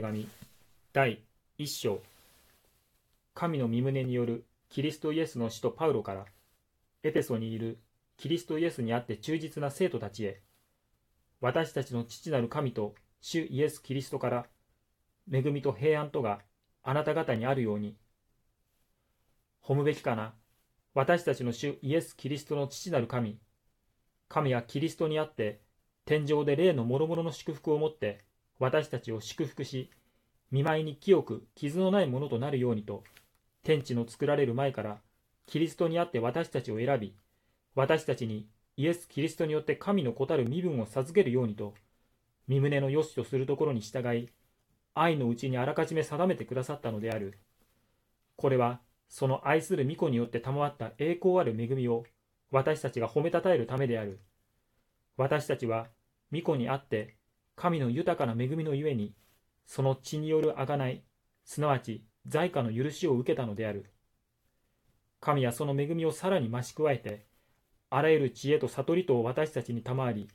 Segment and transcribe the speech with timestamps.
[0.00, 0.26] 手紙。
[0.94, 1.20] 第
[1.58, 2.00] 1章。
[3.34, 6.24] 神の御胸によるキリストイエスの使徒パウロから
[7.02, 7.78] エペソにいる
[8.16, 10.40] キリストイエスにあって忠実な生徒たちへ
[11.42, 14.46] 私たちの父なる神と主イエス・キリストから
[15.30, 16.40] 恵みと平安とが
[16.82, 17.94] あなた方にあるように。
[19.62, 20.32] 褒むべきかな。
[20.94, 23.38] 私たちの主イエス・キリストの父なる神。
[24.30, 25.60] 神はキリストにあって
[26.06, 28.29] 天上で霊の諸々の祝福をもって
[28.60, 29.90] 私たちを祝福し、
[30.50, 33.02] 見舞いに清く傷のないものとなるようにと、
[33.64, 34.98] 天地の作られる前から
[35.46, 37.14] キリストにあって私たちを選び、
[37.74, 41.74] 私たちにイエス・キリストによって神の子たる身分を授けるようにと、
[42.48, 44.28] 身胸の良しとするところに従い、
[44.94, 47.38] 愛のうちにあらかじめ定めてくださったのである。
[48.36, 52.04] これは、その愛する御子によって賜った栄光ある恵みを
[52.50, 54.20] 私たちが褒めたたえるためである。
[55.16, 55.88] 私たちは
[56.32, 57.16] 御子にあって
[57.60, 59.12] 神の豊かな恵みのゆえに
[59.66, 61.02] その血による贖い
[61.44, 63.92] すなわち在家の許しを受けたのである。
[65.20, 67.26] 神はその恵みをさらに増し加えて
[67.90, 70.28] あらゆる知恵と悟りとを私たちに賜り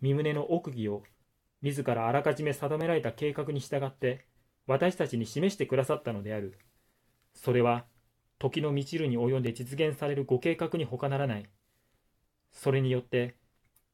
[0.00, 1.04] 身胸の奥義を
[1.62, 4.26] 自らあらかじめ定められた計画に従って
[4.66, 6.58] 私たちに示してくださったのである。
[7.32, 7.84] それは
[8.40, 11.46] 時の満ちるに及んで実現されるご計画に他ならない。
[12.50, 13.36] それによって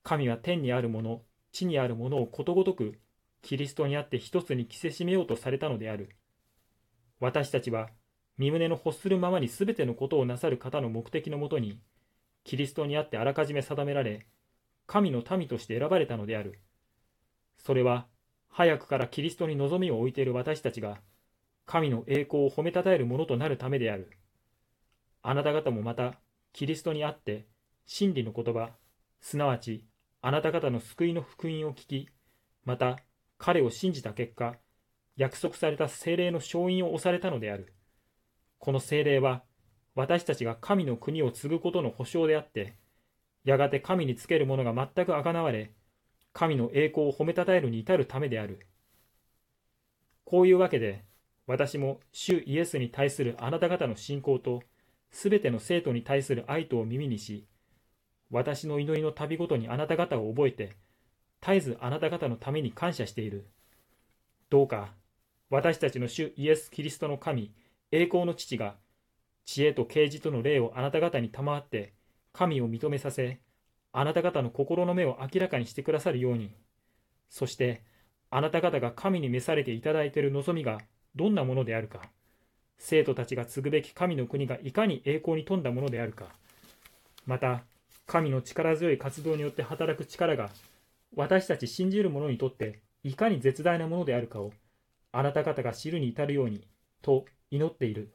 [0.03, 2.98] 神は天にあるもの、地にあるものをことごとく
[3.42, 6.17] キリストにあって一つに着せしめようとされたのである。
[7.20, 7.91] 私たちは
[8.39, 11.78] 身胸の欲するままにすべてのことをなさる方の目的のもとに、
[12.45, 14.27] キリストにあってあらかじめ定められ、
[14.86, 16.58] 神の民として選ばれたのである。
[17.58, 18.06] それは、
[18.48, 21.00] 早くからキリストに望みを置いている私たちが、
[21.67, 24.11] 神の栄光を褒めたたえるものとなるためである。
[25.23, 26.14] あなた方もまた、
[26.53, 27.47] キリストにあって、
[27.86, 28.70] 真理の言葉、
[29.20, 29.84] すなわち
[30.25, 32.09] あなた方の救いの福音を聞き、
[32.65, 33.01] また
[33.39, 34.55] 彼を信じた結果、
[35.17, 37.75] 約束された精霊の勝因を押されたのである。
[38.59, 39.42] この精霊は、
[39.97, 42.77] 私たちが神の国を継ぐことの保証であって、
[43.45, 45.73] やがて神につける者が全くあがなわれ、
[46.33, 48.69] 神の栄光を褒めたたえるに至るためである。
[50.25, 51.05] こういうわけで、
[51.48, 54.63] 私も主イエスに対するあなた方の信仰と、
[55.11, 57.48] すべての生徒に対する愛とを耳にし、
[58.33, 60.73] 私の祈りの旅ごとにあなた方を覚えて、
[61.43, 63.47] 絶えずあなた方のために感謝している。
[64.48, 64.95] どうか、
[65.51, 67.53] 私たちの主イエス・キリストの神、
[67.91, 68.77] 栄光の父が、
[69.45, 71.93] 知恵と啓示との霊をあなた方に賜って、
[72.33, 73.39] 神を認めさせ、
[73.93, 76.51] あなた方の心の目を明らかにしてくださるように、
[77.29, 77.83] そして、
[78.31, 80.79] あなた方が神に召されていただいている望みが
[81.14, 82.01] どんなものであるか、
[82.79, 86.29] 生徒たちが継ぐべき神の国がいかに栄光に富んだものであるか、
[87.27, 87.64] また、
[88.12, 90.50] 神の力強い活動によって働く力が
[91.17, 94.52] 私たち信じる者にとっていかに絶大なものであるかを
[95.12, 96.62] あなた方が知るに至るように
[97.01, 98.12] と祈っている。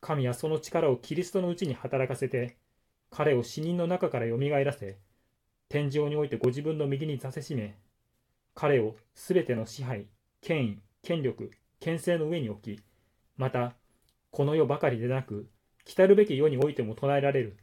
[0.00, 2.56] 神はその力をキリストのうちに働かせて
[3.10, 4.96] 彼を死人の中からよみがえらせ
[5.68, 7.74] 天井においてご自分の右に座せしめ
[8.54, 10.06] 彼をすべての支配、
[10.40, 12.80] 権威、権力、権勢の上に置き
[13.36, 13.74] また
[14.30, 15.48] この世ばかりでなく
[15.84, 17.56] 来るべき世においても唱えられる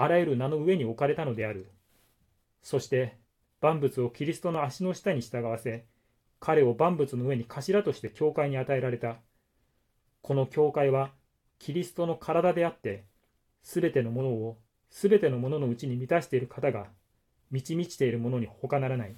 [0.00, 1.66] あらゆる名の上に置かれたのである。
[2.62, 3.16] そして、
[3.60, 5.86] 万物をキリストの足の下に従わせ、
[6.38, 9.16] 彼を万物の上に頭として教会に与えられた。
[10.22, 11.10] この教会は、
[11.58, 13.06] キリストの体であって、
[13.64, 16.86] すべてのものを、すべてのもののうちに満たしている方が、
[17.50, 19.16] 満ち満ちているものに他ならない。